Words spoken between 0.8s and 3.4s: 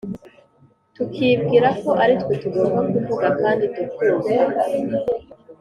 tukibwira ko ari twe tugomba kuvuga